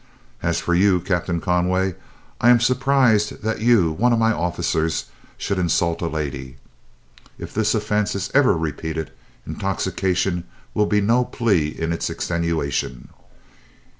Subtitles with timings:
[0.41, 1.93] As for you, Captain Conway,
[2.41, 5.05] I am surprised that you, one of my officers,
[5.37, 6.57] should insult a lady.
[7.37, 9.11] If this offence is ever repeated,
[9.45, 13.09] intoxication will be no plea in its extenuation.